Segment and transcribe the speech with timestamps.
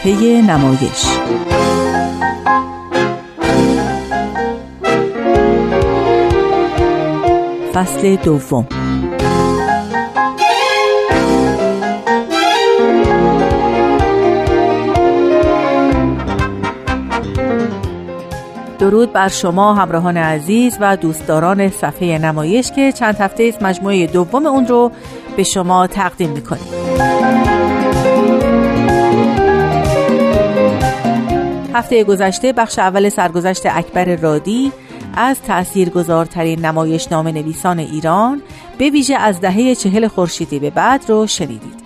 [0.00, 1.06] صفحه نمایش.
[7.74, 8.66] فصل دوم.
[18.78, 24.46] درود بر شما همراهان عزیز و دوستداران صفحه نمایش که چند هفته است مجموعه دوم
[24.46, 24.92] اون رو
[25.36, 27.49] به شما تقدیم می‌کنیم.
[31.74, 34.72] هفته گذشته بخش اول سرگذشت اکبر رادی
[35.14, 38.42] از تأثیرگذارترین نمایش نام نویسان ایران
[38.78, 41.80] به ویژه از دهه چهل خورشیدی به بعد رو شنیدید.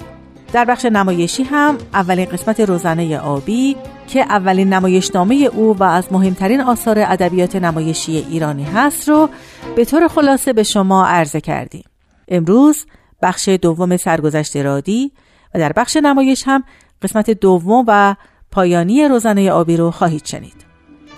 [0.52, 6.61] در بخش نمایشی هم اولین قسمت روزنه آبی که اولین نمایشنامه او و از مهمترین
[6.61, 9.28] آثار ادبیات نمایشی ایرانی هست رو
[9.77, 11.84] به طور خلاصه به شما عرضه کردیم.
[12.28, 12.86] امروز
[13.23, 15.12] بخش دوم سرگذشت رادی
[15.55, 16.64] و در بخش نمایش هم
[17.03, 18.14] قسمت دوم و
[18.55, 20.64] پایانی روزنه آبی رو خواهید شنید.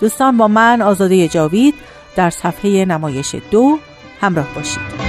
[0.01, 1.73] دوستان با من آزاده جاوید
[2.15, 3.79] در صفحه نمایش دو
[4.21, 5.07] همراه باشید.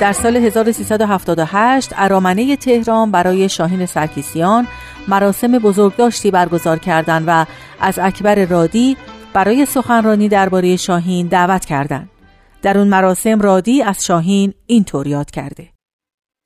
[0.00, 4.66] در سال 1378 ارامنه تهران برای شاهین سرکیسیان
[5.08, 7.46] مراسم بزرگداشتی برگزار کردند و
[7.80, 8.96] از اکبر رادی
[9.32, 12.10] برای سخنرانی درباره شاهین دعوت کردند.
[12.64, 15.68] در اون مراسم رادی از شاهین اینطور یاد کرده.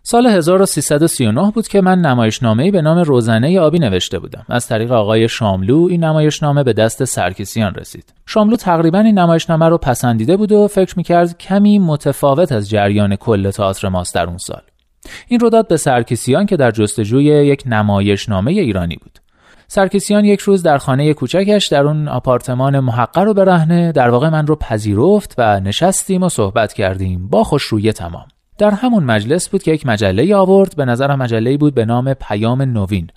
[0.03, 4.45] سال 1339 بود که من نمایشنامه‌ای به نام روزنه آبی نوشته بودم.
[4.49, 8.13] از طریق آقای شاملو این نمایشنامه به دست سرکیسیان رسید.
[8.27, 13.51] شاملو تقریبا این نمایشنامه رو پسندیده بود و فکر می‌کرد کمی متفاوت از جریان کل
[13.51, 14.63] تئاتر ماست در اون سال.
[15.29, 19.19] این رو داد به سرکیسیان که در جستجوی یک نمایشنامه ایرانی بود.
[19.71, 24.47] سرکیسیان یک روز در خانه کوچکش در اون آپارتمان محقر رو برهنه در واقع من
[24.47, 28.27] رو پذیرفت و نشستیم و صحبت کردیم با خوشرویه تمام.
[28.59, 32.62] در همون مجلس بود که یک مجله آورد به نظرم مجله بود به نام پیام
[32.62, 33.11] نوین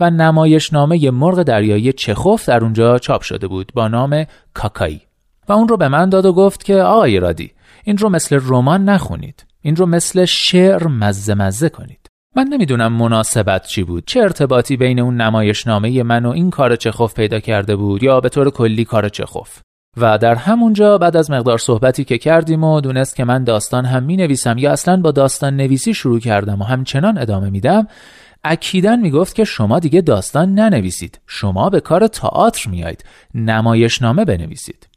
[0.00, 5.00] و نمایشنامه مرغ دریایی چخوف در اونجا چاپ شده بود با نام کاکایی.
[5.48, 7.52] و اون رو به من داد و گفت که آقای رادی
[7.84, 9.44] این رو مثل رمان نخونید.
[9.60, 12.03] این رو مثل شعر مزه مزه کنید.
[12.36, 14.04] من نمی‌دونم مناسبت چی بود.
[14.06, 18.28] چه ارتباطی بین اون نمایشنامه من و این کار چخوف پیدا کرده بود یا به
[18.28, 19.60] طور کلی کار چخوف.
[19.96, 24.02] و در همونجا بعد از مقدار صحبتی که کردیم و دونست که من داستان هم
[24.02, 27.86] می نویسم یا اصلا با داستان نویسی شروع کردم و همچنان ادامه میدم
[28.44, 31.20] اکیدن می‌گفت که شما دیگه داستان ننویسید.
[31.26, 34.88] شما به کار تئاتر میایید نمایشنامه بنویسید.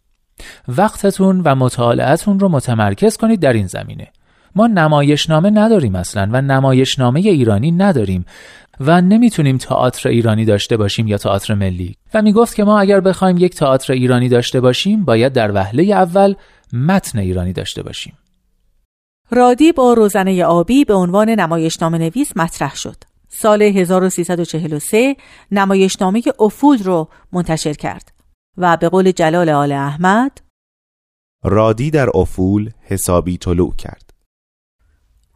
[0.68, 4.08] وقتتون و مطالعتون رو متمرکز کنید در این زمینه.
[4.58, 8.26] ما نمایشنامه نداریم اصلا و نمایشنامه ایرانی نداریم
[8.80, 11.96] و نمی‌تونیم تئاتر ایرانی داشته باشیم یا تئاتر ملی.
[12.14, 16.36] و می‌گفت که ما اگر بخوایم یک تئاتر ایرانی داشته باشیم باید در وهله اول
[16.74, 18.18] متن ایرانی داشته باشیم.
[19.32, 22.96] رادی با روزنه آبی به عنوان نمایشنامه نویس مطرح شد.
[23.30, 25.16] سال 1343
[25.52, 28.18] نمایشنامه افول رو منتشر کرد.
[28.58, 30.42] و به قول جلال آل احمد
[31.44, 34.07] رادی در افول حسابی طلوع کرد.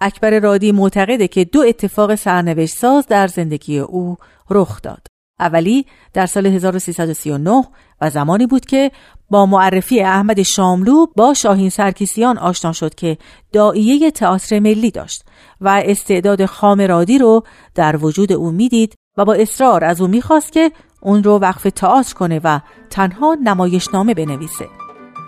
[0.01, 4.17] اکبر رادی معتقده که دو اتفاق سرنوشت ساز در زندگی او
[4.49, 5.07] رخ داد.
[5.39, 7.63] اولی در سال 1339
[8.01, 8.91] و زمانی بود که
[9.29, 13.17] با معرفی احمد شاملو با شاهین سرکیسیان آشنا شد که
[13.51, 15.23] دائیه تئاتر ملی داشت
[15.61, 17.43] و استعداد خام رادی رو
[17.75, 22.13] در وجود او می‌دید و با اصرار از او می‌خواست که اون رو وقف تئاتر
[22.13, 24.65] کنه و تنها نمایشنامه بنویسه.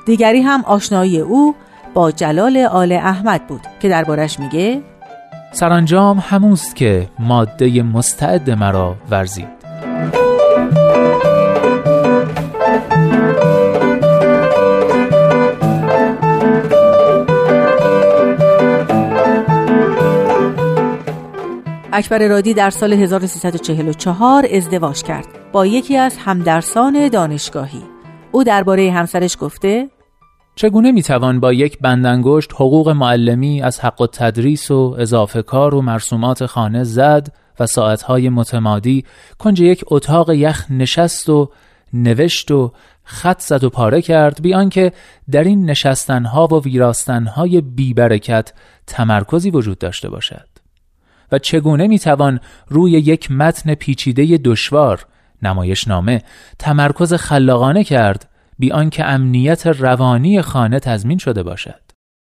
[0.05, 1.55] دیگری هم آشنایی او
[1.93, 4.81] با جلال آل احمد بود که دربارش میگه
[5.51, 9.47] سرانجام هموست که ماده مستعد مرا ورزید.
[21.93, 27.83] اکبر رادی در سال 1344 ازدواج کرد با یکی از همدرسان دانشگاهی.
[28.31, 29.89] او درباره همسرش گفته
[30.55, 35.81] چگونه می‌توان با یک بندنگشت حقوق معلمی از حق و تدریس و اضافه کار و
[35.81, 37.27] مرسومات خانه زد
[37.59, 39.05] و ساعتهای متمادی
[39.39, 41.49] کنج یک اتاق یخ نشست و
[41.93, 42.73] نوشت و
[43.03, 44.91] خط زد و پاره کرد بیان که
[45.31, 48.53] در این نشستنها و ویراستنهای بیبرکت
[48.87, 50.47] تمرکزی وجود داشته باشد.
[51.31, 55.05] و چگونه می‌توان روی یک متن پیچیده دشوار
[55.41, 56.21] نمایشنامه
[56.59, 58.29] تمرکز خلاقانه کرد
[58.59, 61.81] بی آنکه امنیت روانی خانه تضمین شده باشد.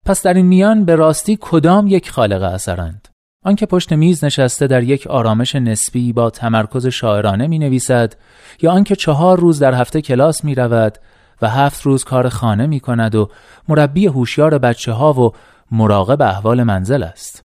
[0.07, 3.09] پس در این میان به راستی کدام یک خالق اثرند؟
[3.45, 8.15] آنکه پشت میز نشسته در یک آرامش نسبی با تمرکز شاعرانه می نویسد
[8.63, 10.99] یا آنکه چهار روز در هفته کلاس می رود
[11.43, 13.31] و هفت روز کار خانه می کند و
[13.69, 15.33] مربی هوشیار بچه ها و
[15.71, 17.43] مراقب احوال منزل است.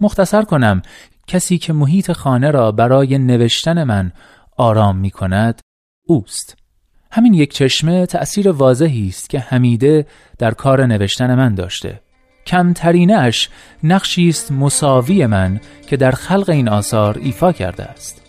[0.00, 0.82] مختصر کنم
[1.26, 4.12] کسی که محیط خانه را برای نوشتن من
[4.56, 5.60] آرام می کند
[6.06, 6.65] اوست.
[7.10, 10.06] همین یک چشمه تأثیر واضحی است که حمیده
[10.38, 12.00] در کار نوشتن من داشته.
[12.46, 13.48] کمترینه اش
[13.82, 18.22] نقشی است مساوی من که در خلق این آثار ایفا کرده است.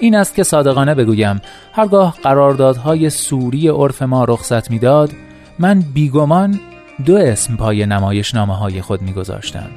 [0.00, 1.40] این است که صادقانه بگویم
[1.72, 5.10] هرگاه قراردادهای سوری عرف ما رخصت می‌داد
[5.58, 6.60] من بیگمان
[7.04, 9.70] دو اسم پای نمایش نامه های خود میگذاشتم.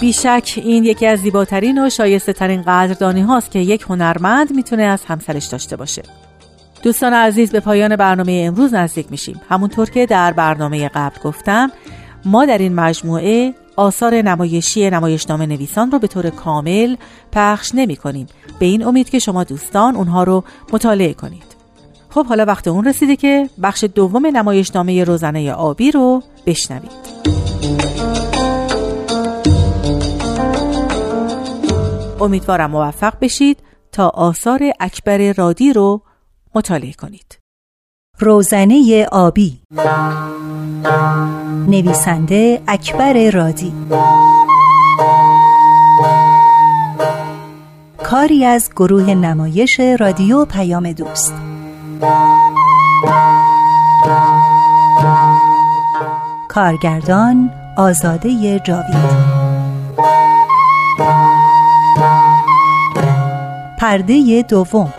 [0.00, 5.04] بیشک این یکی از زیباترین و شایسته ترین قدردانی هاست که یک هنرمند می‌تونه از
[5.04, 6.02] همسرش داشته باشه.
[6.82, 9.40] دوستان عزیز به پایان برنامه امروز نزدیک میشیم.
[9.48, 11.70] همونطور که در برنامه قبل گفتم
[12.24, 16.96] ما در این مجموعه آثار نمایشی نمایشنامه نویسان رو به طور کامل
[17.32, 18.26] پخش نمی کنیم
[18.58, 21.58] به این امید که شما دوستان اونها رو مطالعه کنید.
[22.10, 28.07] خب حالا وقت اون رسیده که بخش دوم نمایشنامه روزنه آبی رو بشنوید
[32.20, 33.58] امیدوارم موفق بشید
[33.92, 36.02] تا آثار اکبر رادی رو
[36.54, 37.38] مطالعه کنید.
[38.18, 39.60] روزنه آبی.
[41.68, 43.72] نویسنده اکبر رادی.
[48.02, 51.34] کاری از گروه نمایش رادیو پیام دوست.
[56.48, 59.38] کارگردان آزاده جاوید.
[63.78, 64.92] پرده دوم.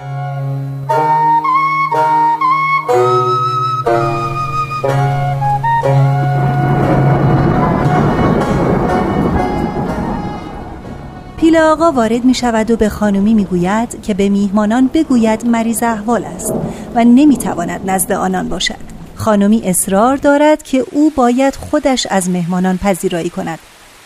[11.37, 15.83] پیل آقا وارد می شود و به خانمی می گوید که به میهمانان بگوید مریض
[15.83, 16.53] احوال است
[16.95, 18.75] و نمی تواند نزد آنان باشد.
[19.15, 23.59] خانمی اصرار دارد که او باید خودش از مهمانان پذیرایی کند.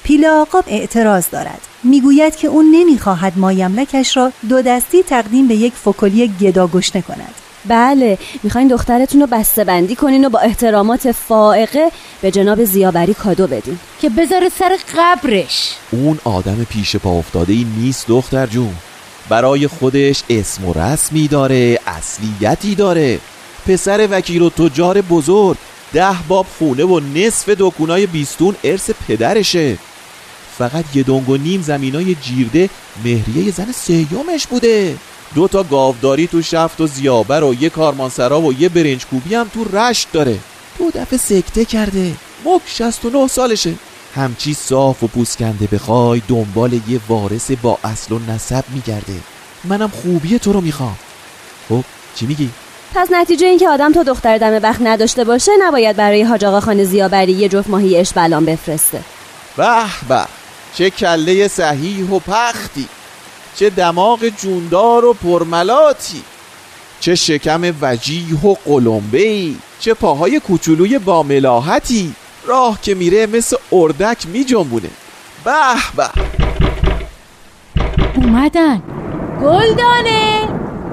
[0.04, 1.62] پیل آقا اعتراض دارد.
[1.84, 7.34] می‌گوید که او نمی‌خواهد مایملکش را دو دستی تقدیم به یک فکلی گدا گشنه کند.
[7.66, 11.92] بله می‌خواین دخترتون رو بسته بندی کنین و با احترامات فائقه
[12.22, 13.80] به جناب زیابری کادو بدین.
[14.02, 15.74] که بذاره سر قبرش.
[15.92, 18.74] اون آدم پیش پا افتاده ای نیست دختر جون.
[19.30, 23.20] برای خودش اسم و رسمی داره اصلیتی داره.
[23.68, 25.58] پسر وکیل و تجار بزرگ
[25.94, 29.78] ده باب خونه و نصف دکونای بیستون ارث پدرشه.
[30.58, 32.70] فقط یه دنگ و نیم زمینای جیرده
[33.06, 34.98] مهریه زن سیومش بوده.
[35.36, 39.48] دو تا گاوداری تو شفت و زیابر و یه کارمانسرا و یه برنج کوبی هم
[39.54, 40.40] تو رشت داره.
[40.80, 42.16] دو دفعه سکته کرده.
[42.46, 43.74] مک 69 سالشه.
[44.16, 49.16] همچی صاف و پوسکنده بخوای دنبال یه وارث با اصل و نسب میگرده.
[49.64, 50.96] منم خوبی تو رو می‌خوام.
[51.70, 51.84] خب
[52.16, 52.50] چی میگی؟
[52.96, 56.60] پس نتیجه این که آدم تا دختر دم بخت نداشته باشه نباید برای حاج آقا
[56.60, 59.02] خان زیابری یه جفت ماهی اشبلان بفرسته.
[59.58, 60.43] به به.
[60.76, 62.88] چه کله صحیح و پختی
[63.56, 66.24] چه دماغ جوندار و پرملاتی
[67.00, 72.16] چه شکم وجیه و قلمبه چه پاهای کوچولوی با ملاحتی.
[72.46, 74.90] راه که میره مثل اردک می جنبونه
[75.46, 75.52] به
[75.96, 76.10] به.
[78.16, 78.82] اومدن.
[79.42, 80.48] گلدانه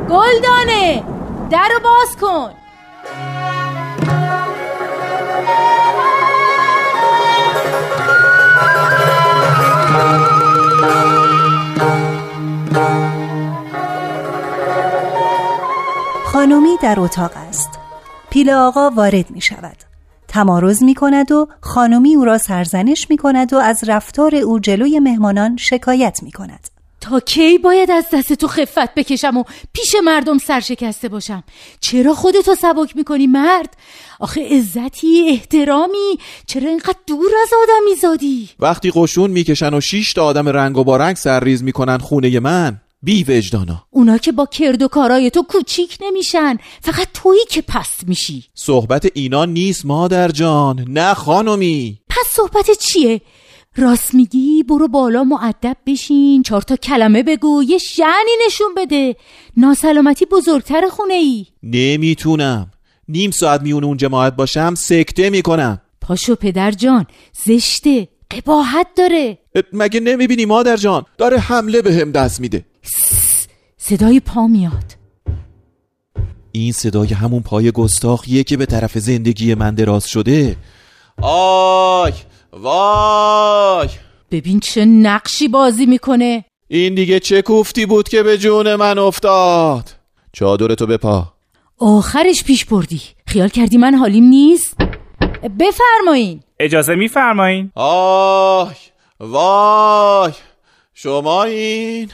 [0.08, 1.04] گلدانه.
[1.50, 2.50] در باز کن.
[16.40, 17.68] خانومی در اتاق است.
[18.30, 19.76] پیل آقا وارد می شود.
[20.28, 25.00] تمارز می کند و خانومی او را سرزنش می کند و از رفتار او جلوی
[25.00, 26.68] مهمانان شکایت می کند.
[27.00, 31.44] تا کی باید از دست تو خفت بکشم و پیش مردم سرشکسته باشم؟
[31.80, 33.76] چرا خودتو سبک می‌کنی مرد؟
[34.20, 40.25] آخه عزتی احترامی چرا اینقدر دور از آدم میزادی وقتی قشون می‌کشن و شیش تا
[40.25, 42.80] آدم رنگ و بارنگ سرریز می‌کنن خونه من.
[43.02, 43.85] بی وجدانا.
[43.90, 46.59] اونا که با کرد و کارای تو کوچیک نمیشن.
[46.80, 48.45] فقط تویی که پست میشی.
[48.54, 50.85] صحبت اینا نیست مادر جان.
[50.88, 52.00] نه خانمی.
[52.09, 53.21] پس صحبت چیه؟
[53.76, 56.42] راست میگی برو بالا معدب بشین.
[56.42, 59.16] چهار تا کلمه بگو یه شعنی نشون بده.
[59.57, 62.71] ناسلامتی بزرگتر خونه ای نمی‌تونم.
[63.09, 65.80] نیم ساعت میون اون جماعت باشم سکته می‌کنم.
[66.00, 67.07] پاشو پدر جان
[67.45, 68.09] زشته.
[68.30, 69.38] قباحت داره.
[69.73, 72.64] مگه نمی‌بینی مادر جان؟ داره حمله به هم دست میده.
[73.76, 74.84] صدای پا میاد.
[76.52, 80.56] این صدای همون پای گستاخیه که به طرف زندگی من دراز شده.
[81.22, 82.12] آی
[82.52, 83.88] وای.
[84.30, 86.44] ببین چه نقشی بازی می‌کنه.
[86.68, 89.90] این دیگه چه کوفتی بود که به جون من افتاد؟
[90.32, 91.32] چادرتو بپا.
[91.78, 93.02] آخرش پیش بردی.
[93.26, 94.76] خیال کردی من حالیم نیست؟
[95.60, 96.40] بفرمایین.
[96.58, 97.70] اجازه میفرمایین.
[97.75, 98.72] آه
[99.20, 100.32] وای.
[100.94, 102.10] شما این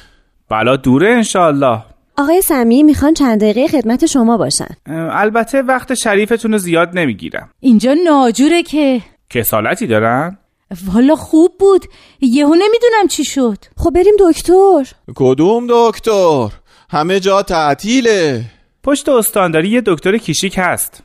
[0.49, 1.83] بلا دوره انشالله
[2.19, 4.69] آقای سمی می‌خوان چند دقیقه خدمت شما باشن.
[5.13, 7.51] البته وقت شریفتون رو زیاد نمی‌گیرم.
[7.61, 9.01] اینجا ناجوره که.
[9.31, 10.39] کسالتی دارن؟
[10.95, 11.85] والا خوب بود.
[12.21, 13.59] یهو نمی‌دونم چی شد.
[13.77, 14.93] خب بریم دکتر.
[15.15, 16.49] کدوم دکتر؟
[16.91, 18.45] همه جا تعطیله.
[18.83, 21.03] پشت استانداری یه دکتر کیشیک هست.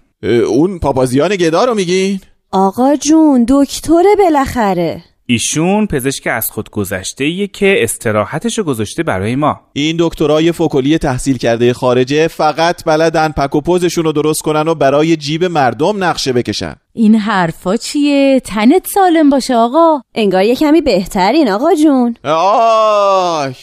[0.48, 2.20] اون پاپازیان گدا رو میگین؟
[2.52, 5.04] آقا جون دکتره بالاخره.
[5.32, 9.60] ایشون پزشک از خود گذشته ایه که استراحتشو گذاشته برای ما.
[9.74, 14.76] این دکترای فوکلی تحصیل کرده خارجه فقط بلدن پک و پوزشون رو درست کنن و
[14.76, 16.76] برای جیب مردم نقشه بکشن.
[16.94, 20.02] این حرفا چیه؟ تنت سالم باشه آقا.
[20.16, 22.16] انگار یه کمی بهترین آقا جون.
[22.24, 23.54] آی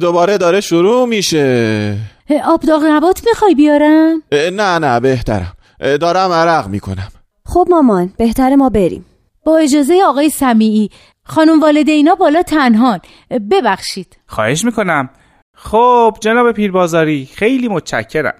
[0.00, 1.96] دوباره داره شروع میشه.
[2.44, 5.52] آب داغ نبات می‌خوای بیارم؟ نه نه بهترم.
[5.80, 7.08] دارم عرق می‌کنم.
[7.46, 9.06] خب مامان بهتر ما بریم.
[9.44, 10.90] با اجازه آقای سمیعی
[11.30, 13.00] خانم والدینا بالا تنهان.
[13.50, 14.18] ببخشید.
[14.26, 15.10] خواهش می‌کنم.
[15.54, 18.34] خب جناب پیربازاری خیلی متشکرم.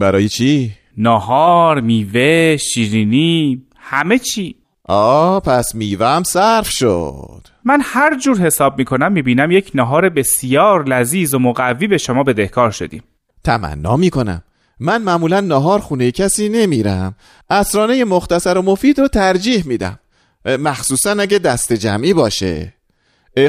[0.00, 4.56] برای چی؟ ناهار، میوه، شیرینی همه چی.
[4.84, 7.48] آه پس میوم صرف شد.
[7.64, 12.70] من هر جور حساب می‌کنم می‌بینم یک ناهار بسیار لذیذ و مقوی به شما بدهکار
[12.70, 13.02] شدیم.
[13.44, 14.42] تمنا می‌کنم.
[14.80, 17.14] من معمولا نهار خونه کسی نمیرم.
[17.50, 19.98] اسرانه مختصر و مفید رو ترجیح میدم.
[20.46, 22.74] مخصوصا اگه دست جمعی باشه.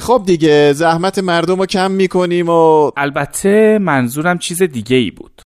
[0.01, 5.41] خب دیگه زحمت مردم رو کم می‌کنیم و البته منظورم چیز دیگه ای بود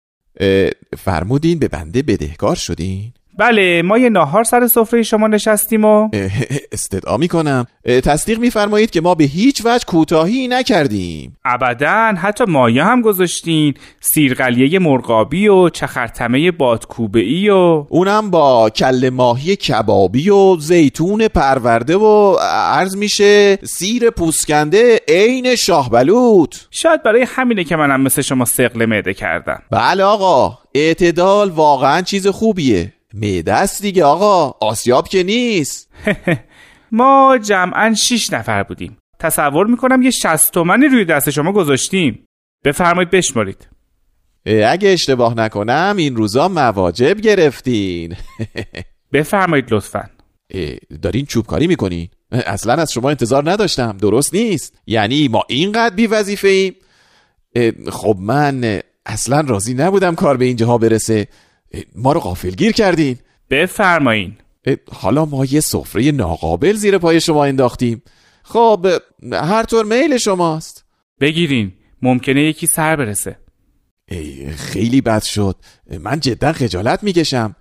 [0.98, 3.14] فرمودین به بنده بدهکار شدین.
[3.40, 6.10] بله ما یه ناهار سر سفره شما نشستیم و
[6.72, 7.68] استدعا می‌کنم.
[7.86, 11.38] تصدیق میفرمایید که ما به هیچ وجه کوتاهی نکردیم.
[11.46, 13.74] ابدا حتی مایه هم گذاشتین.
[14.00, 21.98] سیرقلیه مرغابی و چخرتمه بادکوبه ای و اونم با کل ماهی کبابی و زیتون پرورده
[21.98, 28.86] و عرض میشه سیر پوسکنده عین شاهبلوط شاید برای همینه که منم مثل شما سقل
[28.86, 29.62] معده کردم.
[29.72, 32.94] بله آقا اعتدال واقعا چیز خوبیه.
[33.14, 34.68] معده است دیگه آقا.
[34.68, 35.90] آسیاب که نیست.
[36.92, 38.98] ما جمعا شیش نفر بودیم.
[39.20, 42.26] تصور می‌کنم یه شست تومنی روی دست شما گذاشتیم.
[42.66, 43.68] بفرمایید بشمارید.
[44.46, 48.16] اگه اشتباه نکنم این روزا مواجب گرفتین.
[49.14, 50.10] بفرمایید لطفا.
[51.02, 53.98] دارین چوبکاری می‌کنین؟ اصلا از شما انتظار نداشتم.
[53.98, 54.74] درست نیست.
[54.88, 56.76] یعنی ما اینقدر بی وظیفه ایم
[57.92, 61.28] خب من اصلا راضی نبودم کار به اینجاها برسه.
[61.96, 63.18] ما رو غافلگیر کردین.
[63.50, 64.38] بفرمایین.
[64.92, 68.02] حالا ما یه سفره ناقابل زیر پای شما انداختیم.
[68.44, 68.88] خب
[69.34, 70.86] هر طور میل شماست.
[71.20, 73.40] بگیرین ممکنه یکی سر برسه.
[74.08, 75.56] ای، خیلی بد شد.
[76.00, 77.56] من جدا خجالت می‌کشم.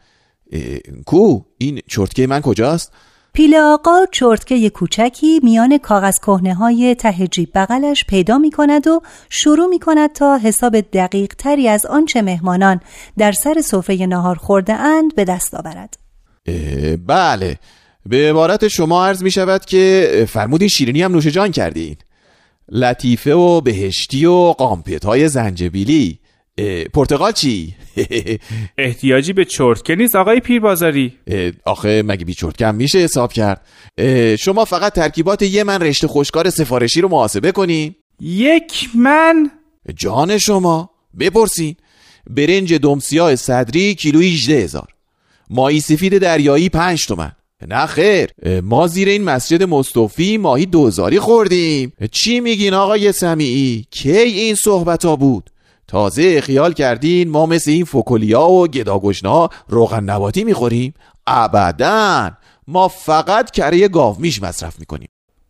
[1.07, 2.93] کو این چرتکه من کجاست؟
[3.33, 9.01] پیل آقا چرتکه کوچکی میان کاغذ کهنه های ته جیب بغلش پیدا می کند و
[9.31, 12.81] شروع می کند تا حساب دقیق تری از آنچه مهمانان
[13.19, 15.99] در سر سفره نهار خورده اند به دست آورد.
[17.07, 17.59] بله.
[18.07, 21.97] به عبارت شما عرض می شود که فرمودین شیرینی هم نوش جان کردین.
[22.69, 26.19] لطیفه و بهشتی و قامپت های زنجبیلی.
[26.59, 27.75] اه، پرتقال چی؟
[28.79, 31.13] احتیاجی به چرتکه نیست آقای پیربازاری.
[31.65, 33.67] آخه مگه بی چرتکم میشه حساب کرد؟
[34.39, 39.51] شما فقط ترکیبات یه من رشته خوشکار سفارشی رو محاسبه کنین یک من؟
[39.97, 41.77] جان شما بپرسین.
[42.31, 44.89] برنج دمسیاه صدری کیلویی 18 هزار.
[45.51, 47.33] ماهی سفید دریایی 5 تومن.
[47.69, 48.31] نه خیر.
[48.63, 51.93] ما زیر این مسجد مصطفی ماهی دوزاری خوردیم.
[52.11, 55.51] چی میگین آقای سمیعی؟ کی این صحبت ها بود؟
[55.89, 60.95] تازه خیال کردین ما مثل این فکولیا و گداگشنا روغن نباتی می‌خوریم؟
[61.27, 62.31] ابدا!
[62.69, 65.09] ما فقط کره گاومیش مصرف می‌کنیم.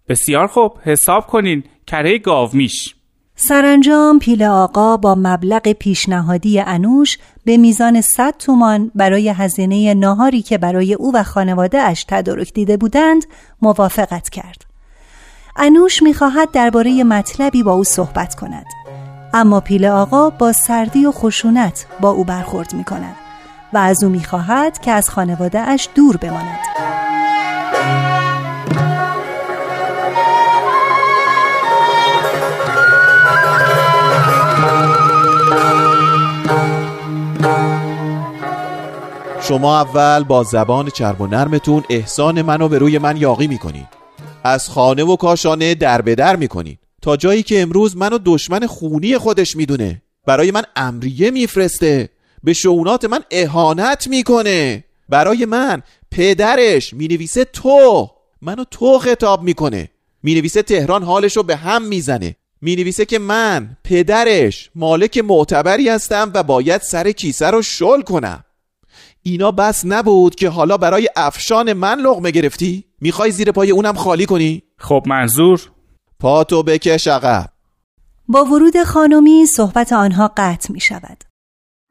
[0.08, 0.72] بسیار خوب.
[0.82, 1.64] حساب کنین.
[1.86, 2.94] کره گاومیش.
[3.36, 10.58] سرانجام پیل آقا با مبلغ پیشنهادی انوش به میزان 100 تومان برای هزینه ناهاری که
[10.58, 13.24] برای او و خانواده اش تدارک دیده بودند
[13.62, 14.64] موافقت کرد.
[15.56, 18.66] انوش می‌خواهد درباره مطلبی با او صحبت کند.
[19.34, 23.16] اما پیل آقا با سردی و خشونت با او برخورد می کند
[23.72, 26.58] و از او می‌خواهد که از خانواده اش دور بماند.
[39.40, 43.86] شما اول با زبان چرب و نرمتون احسان منو به روی من یاقی می‌کنین
[44.44, 49.18] از خانه و کاشانه در به در می‌کنین تا جایی که امروز منو دشمن خونی
[49.18, 50.02] خودش می‌دونه.
[50.26, 52.08] برای من امریه میفرسته.
[52.42, 54.84] به شعونات من اهانت می‌کنه.
[55.08, 58.10] برای من پدرش می‌نویسه تو.
[58.42, 59.88] منو تو خطاب می‌کنه.
[60.22, 62.36] می‌نویسه تهران حالشو به هم می‌زنه.
[62.62, 68.44] می‌نویسه که من پدرش مالک معتبری هستم و باید سر کیسه رو شل کنم.
[69.22, 74.26] اینا بس نبود که حالا برای افشان من لغمه گرفتی؟ می‌خوای زیر پای اونم خالی
[74.26, 75.70] کنی؟ خب منظور؟
[76.20, 77.48] پاتو بکش عقب
[78.28, 81.24] با ورود خانمی صحبت آنها قطع می شود.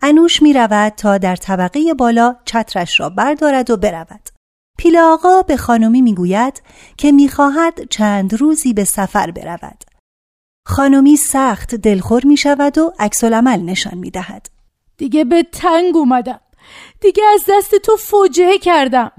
[0.02, 4.30] انوش می رود تا در طبقه بالا چترش را بردارد و برود.
[4.78, 6.62] پیل آقا به خانمی می گوید
[6.98, 9.84] که می خواهد چند روزی به سفر برود.
[10.66, 14.50] خانمی سخت دلخور می شود و عکس العمل نشان می دهد.
[14.98, 16.40] دیگه به تنگ اومدم
[17.02, 19.12] دیگه از دست تو فوجعه کردم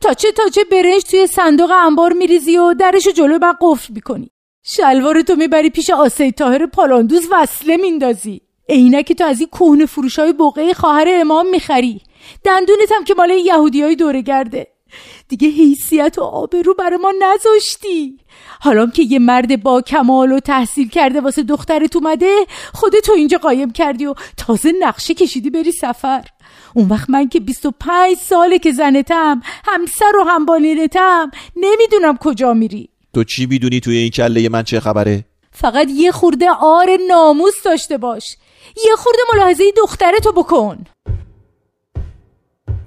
[0.00, 4.30] تا چه تا چه برنج توی صندوق انبار میریزی و درشو جلو من قفل می‌کنی
[4.64, 8.40] شلوار تو می‌بری پیش آسی تاهر پالاندوز وصله میندازی.
[8.68, 12.00] عینک تو از این کهنه فروشای بقعه خواهر امام می‌خری.
[12.44, 14.66] دندونت هم که مال یهودی های دوره گرده.
[15.28, 18.18] دیگه حیثیت و آبرو برای ما نذاشتی.
[18.60, 23.70] حالا که یه مرد با کمال و تحصیل کرده واسه دخترت اومده خودتو اینجا قایم
[23.70, 26.24] کردی و تازه نقشه کشیدی بری سفر.
[26.74, 32.91] اون وقت من که 25 ساله که زنتم همسر و همبالینتم نمی‌دونم کجا میری.
[33.14, 37.98] تو چی می‌دونی توی این کله من چه خبره؟ فقط یه خورده آر ناموس داشته
[37.98, 38.36] باش.
[38.86, 40.84] یه خورده ملاحظه دخترتو بکن.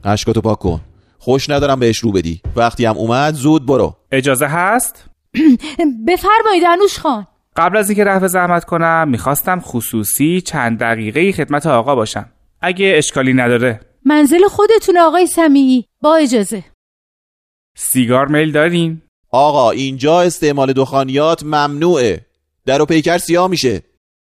[0.03, 0.81] اشکاتو پاک کن.
[1.19, 2.41] خوش ندارم بهش رو بدی.
[2.55, 3.95] وقتی هم اومد زود برو.
[4.11, 5.05] اجازه هست؟
[6.07, 7.27] بفرمایید انوش خان.
[7.55, 12.29] قبل از اینکه رفع زحمت کنم می‌خواستم خصوصی چند دقیقه خدمت آقا باشم.
[12.61, 13.79] اگه اشکالی نداره.
[14.05, 16.63] منزل خودتون آقای سمیعی با اجازه.
[17.77, 19.01] سیگار میل دارین؟
[19.35, 22.25] آقا اینجا استعمال دخانیات ممنوعه.
[22.65, 23.81] در و پیکر سیاه میشه.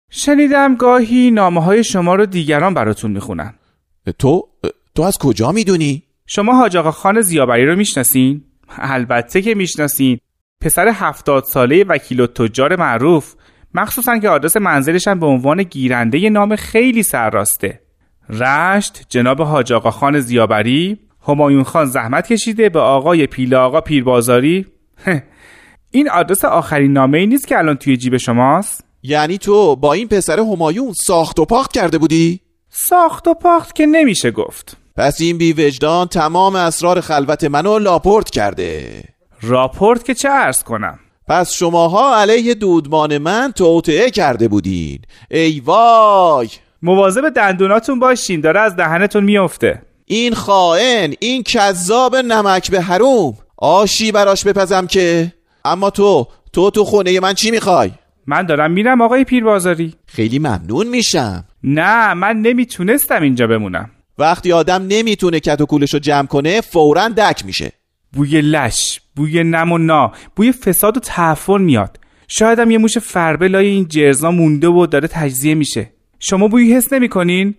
[0.09, 3.53] شنیدم گاهی نامه های شما رو دیگران براتون می‌خونن.
[4.19, 4.47] تو
[4.95, 8.41] تو از کجا می‌دونی؟ شما حاج آقا خان زیابری رو می‌شناسین؟
[8.77, 10.19] البته که می‌شناسین.
[10.61, 13.33] پسر هفتاد ساله وکیل و تجار معروف.
[13.73, 17.81] مخصوصا که آدرس منزلش هم به عنوان گیرنده نام خیلی سرراسته.
[18.29, 20.99] رشت جناب حاج آقا خان زیابری.
[21.27, 24.65] همایون خان زحمت کشیده به آقای پیل آقا پیربازاری.
[25.91, 30.07] این آدرس آخرین نامه ای نیست که الان توی جیب شماست؟ یعنی تو با این
[30.07, 34.77] پسر همایون ساخت و پاخت کرده بودی؟ ساخت و پاخت که نمیشه گفت.
[34.95, 39.03] پس این بی وجدان تمام اسرار خلوت منو لاپورت کرده.
[39.41, 44.99] راپورت که چه عرض کنم؟ پس شماها علیه دودمان من توطعه کرده بودین.
[45.31, 46.49] ای وای!
[46.81, 53.37] مواظب دندوناتون باشین داره از دهنتون میفته این خائن این کذاب نمک به حروم!
[53.57, 55.33] آشی براش بپزم که.
[55.65, 57.91] اما تو تو تو خونه من چی می‌خوای؟
[58.27, 59.93] من دارم میرم آقای پیربازاری.
[60.05, 61.45] خیلی ممنون میشم.
[61.63, 63.91] نه من نمی‌تونستم اینجا بمونم.
[64.17, 67.71] وقتی آدم نمی‌تونه کت و کولش رو جمع کنه فورا دک میشه.
[68.13, 71.99] بوی لش بوی نم و نا بوی فساد و تعفن میاد.
[72.27, 75.91] شایدم یه موش فربه لای این جرزا مونده و داره تجزیه میشه.
[76.19, 77.55] شما بوی حس نمی‌کنین؟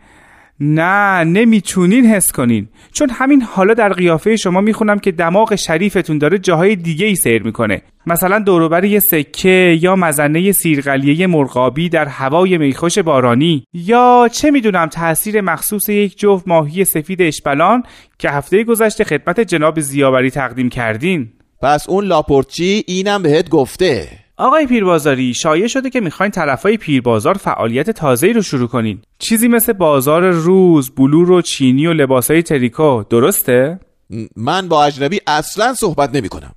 [0.61, 2.69] نه نمی‌تونین حس کنین.
[2.93, 7.43] چون همین حالا در قیافه شما می‌خونم که دماغ شریفتون داره جاهای دیگه ای سیر
[7.43, 7.83] می‌کنه.
[8.07, 13.65] مثلا دوروبر یه سکه یا مزنه سیرقلیه مرغابی در هوای میخوش بارانی.
[13.75, 17.83] یا چه می‌دونم تاثیر مخصوص یک جفت ماهی سفید اشبلان
[18.19, 21.29] که هفته گذشته خدمت جناب زیاوری تقدیم کردین.
[21.63, 24.26] پس اون لاپورچی اینم بهت گفته.
[24.39, 29.73] آقای پیربازاری شایع شده که می‌خواین طرفای پیربازار فعالیت تازه‌ای رو شروع کنین چیزی مثل
[29.73, 33.81] بازار روز، بلور و چینی و لباسای تریکو درسته؟
[34.37, 36.53] من با اجنبی اصلا صحبت نمی کنم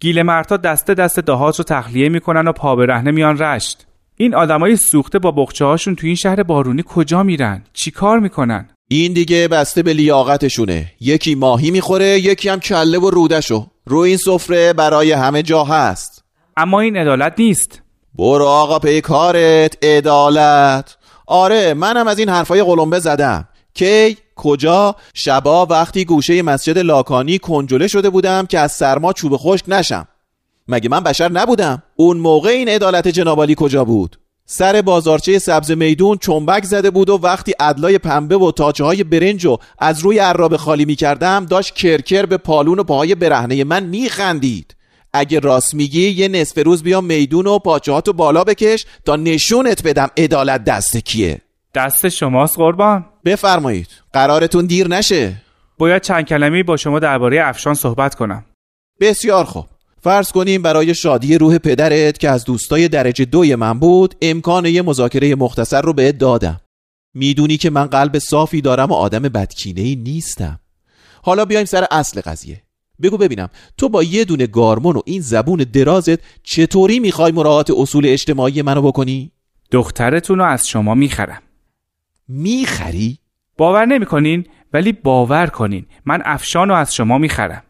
[0.00, 4.34] گیل مرتا دسته دست دهات رو تخلیه می‌کنن و پا به رهنه میان رشت این
[4.34, 9.12] آدمای سوخته با بخچه هاشون تو این شهر بارونی کجا میرن؟ چی کار می‌کنن؟ این
[9.12, 14.72] دیگه بسته به لیاقتشونه یکی ماهی می‌خوره یکی هم کله و رودشو رو این سفره
[14.72, 16.23] برای همه جا هست
[16.56, 17.82] اما این عدالت نیست.
[18.14, 20.96] برو آقا پی کارت عدالت.
[21.26, 23.48] آره منم از این حرفای قلمبه زدم.
[23.74, 29.64] کی کجا شبا وقتی گوشه مسجد لاکانی کنجله شده بودم که از سرما چوب خشک
[29.68, 30.08] نشم.
[30.68, 36.18] مگه من بشر نبودم؟ اون موقع این عدالت جنابالی کجا بود؟ سر بازارچه سبز میدون
[36.18, 40.56] چنبک زده بود و وقتی ادلای پنبه و تاچه های برنج و از روی عرابه
[40.56, 44.76] خالی می کردم داشت کرکر به پالون و پاهای برهنه من می خندید
[45.14, 50.08] اگه راست میگی یه نصف روز بیا میدون و پاچهاتو بالا بکش تا نشونت بدم
[50.16, 51.40] عدالت دست کیه.
[51.74, 53.04] دست شماست قربان.
[53.24, 53.88] بفرمایید.
[54.12, 55.42] قرارتون دیر نشه.
[55.78, 58.44] باید چند کلمه با شما درباره افشان صحبت کنم.
[59.00, 59.66] بسیار خوب.
[60.00, 64.82] فرض کنیم برای شادی روح پدرت که از دوستای درجه دوی من بود امکان یه
[64.82, 66.60] مذاکره مختصر رو بهت دادم.
[67.14, 70.60] می‌دونی که من قلب صافی دارم و آدم بدکینه ای نیستم.
[71.22, 72.63] حالا بیایم سر اصل قضیه.
[73.02, 78.06] بگو ببینم تو با یه دونه گارمون و این زبون درازت چطوری می‌خوای مراعات اصول
[78.06, 79.30] اجتماعی منو بکنی؟
[79.70, 81.42] دخترتون رو از شما می‌خرم.
[82.28, 83.18] می‌خری؟
[83.56, 87.62] باور نمی‌کنین ولی باور کنین من افشان رو از شما می‌خرم.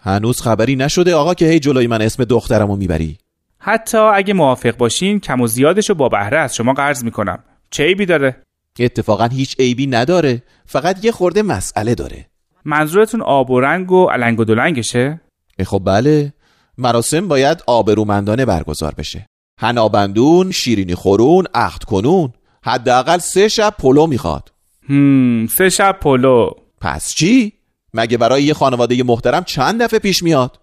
[0.00, 3.18] هنوز خبری نشده آقا که هی جلوی من اسم دخترم رو می‌بری.
[3.58, 7.44] حتی اگه موافق باشین کم و زیادش رو با بهره از شما قرض می‌کنم.
[7.70, 8.42] چه عیبی داره؟
[8.78, 12.26] اتفاقا هیچ عیبی نداره فقط یه خورده مسئله داره.
[12.66, 15.20] منظورتون آب و رنگ و علنگ و دلنگشه؟
[15.66, 16.32] خب بله.
[16.78, 19.26] مراسم باید آبرومندانه برگزار بشه.
[19.60, 22.32] هنابندون شیرینی خورون عقد کنون.
[22.64, 24.52] حداقل سه شب پلو می‌خواد.
[24.88, 26.50] هم سه شب پلو.
[26.80, 27.52] پس چی؟
[27.94, 30.60] مگه برای یه خانواده محترم چند دفعه پیش میاد؟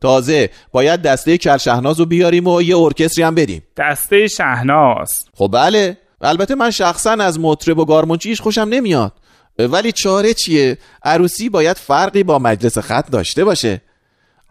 [0.00, 3.62] تازه باید دسته کرشهناز رو بیاریم و یه ارکستری هم بدیم.
[3.76, 5.24] دسته شهناز.
[5.34, 5.98] خب بله.
[6.20, 9.12] البته من شخصا از مطرب و گارمونچیش خوشم نمیاد.
[9.58, 13.80] ولی چاره چیه؟ عروسی باید فرقی با مجلس خط داشته باشه.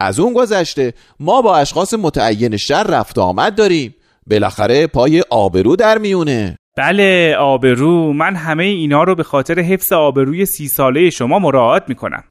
[0.00, 3.94] از اون گذشته ما با اشخاص متعین شر رفت آمد داریم.
[4.26, 6.56] بالاخره پای آبرو در میونه.
[6.76, 8.12] بله آبرو.
[8.12, 12.24] من همه اینا رو به خاطر حفظ آبروی سی ساله شما مراعات می‌کنم.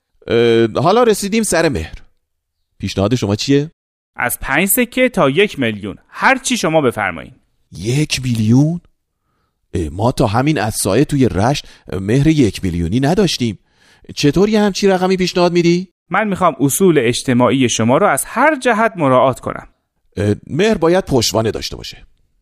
[0.76, 1.94] حالا رسیدیم سر مهر.
[2.80, 3.72] پیشنهاد شما چیه؟
[4.16, 5.98] از پنج سکه تا یک میلیون.
[6.10, 7.34] هر چی شما بفرمایید
[7.72, 8.82] یک میلیون؟
[9.92, 11.68] ما تا همین از سایه توی رشت
[12.00, 13.60] مهر یک میلیونی نداشتیم.
[14.16, 19.40] چطوری همچی رقمی پیشنهاد میدی؟ من می‌خوام اصول اجتماعی شما رو از هر جهت مراعات
[19.40, 19.68] کنم.
[20.48, 21.98] مهر باید پشتوانه داشته باشه.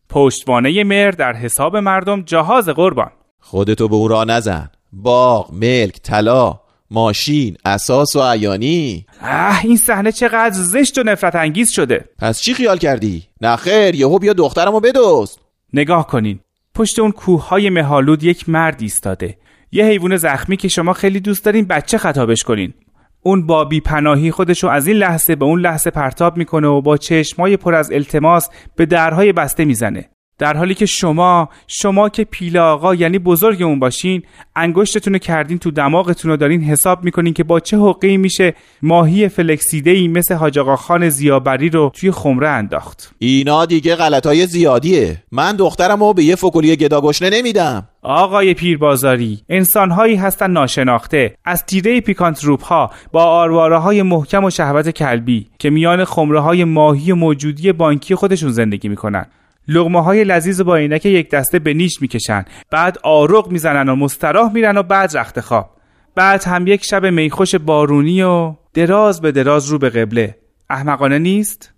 [0.08, 3.10] پشتوانه مهر در حساب مردم جهاز قربان.
[3.40, 4.70] خودتو به اون راه نزن.
[4.92, 9.06] باغ، ملک، طلا، ماشین، اساس و عیانی.
[9.20, 12.04] اه این صحنه چقدر زشت و نفرت انگیز شده.
[12.18, 15.40] پس چی خیال کردی؟ نخیر یهو بیا دخترمو بدوست.
[15.72, 16.40] نگاه کنین.
[16.74, 19.38] پشت اون کوههای مهالود یک مرد ایستاده.
[19.72, 22.74] یه حیوان زخمی که شما خیلی دوست دارین بچه خطابش کنین.
[23.22, 27.56] اون با بیپناهی خودشو از این لحظه به اون لحظه پرتاب می‌کنه و با چشمای
[27.56, 30.10] پر از التماس به درهای بسته می‌زنه.
[30.40, 34.22] در حالی که شما شما که پیل آقا یعنی بزرگ اون باشین
[34.56, 39.28] انگشتتون رو کردین تو دماغتون رو دارین حساب می‌کنین که با چه حقی میشه ماهی
[39.28, 43.14] فلکسیده ای مثل حاج آقا خان زیابری رو توی خمره انداخت.
[43.18, 45.22] اینا دیگه غلطای زیادیه.
[45.32, 47.88] من دخترم رو به یه فکولی گدا گشنه نمیدم.
[48.02, 51.34] آقای پیربازاری انسانهایی هستن ناشناخته.
[51.44, 56.40] از تیره پیکانت روپ ها با آرواره های محکم و شهوت کلبی که میان خمره
[56.40, 59.26] های ماهی و موجودی بانکی خودشون زندگی می‌کنن.
[59.70, 62.44] لغمه های لذیذ با عینک یک دسته به نیش می‌کشن.
[62.70, 65.70] بعد آرق می‌زنن و مستراح میرن و بعد رخت خواب.
[66.14, 70.36] بعد هم یک شب میخوش بارونی و دراز به دراز رو به قبله.
[70.70, 71.72] احمقانه نیست؟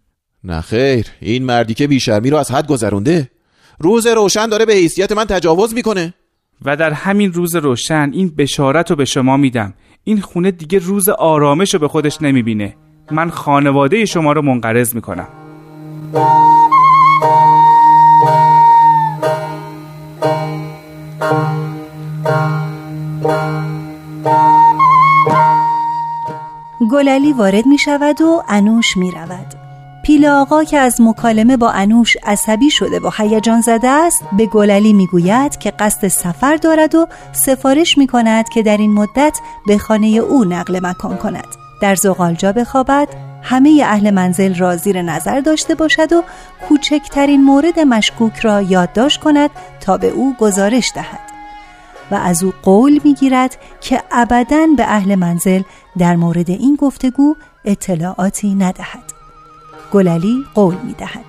[0.44, 3.30] نه خیر این مردی که بیشرمی رو از حد گذرونده.
[3.78, 6.14] روز روشن داره به حیثیت من تجاوز می‌کنه.
[6.64, 9.74] و در همین روز روشن این بشارت رو به شما میدم.
[10.04, 12.76] این خونه دیگه روز آرامش رو به خودش نمی‌بینه.
[13.10, 15.28] من خانواده شما رو منقرض می‌کنم.
[26.90, 29.54] گللی وارد می شود و انوش می رود.
[30.04, 34.92] پیل آقا که از مکالمه با انوش عصبی شده و هیجان زده است به گللی
[34.92, 39.78] می گوید که قصد سفر دارد و سفارش می کند که در این مدت به
[39.78, 41.46] خانه او نقل مکان کند.
[41.82, 43.31] در زغالجا بخوابد.
[43.42, 46.22] همه اهل منزل را زیر نظر داشته باشد و
[46.68, 49.50] کوچکترین مورد مشکوک را یادداشت کند
[49.80, 51.32] تا به او گزارش دهد.
[52.10, 55.62] و از او قول می‌گیرد که ابدا به اهل منزل
[55.98, 59.12] در مورد این گفتگو اطلاعاتی ندهد.
[59.92, 61.24] گللی قول می‌دهد.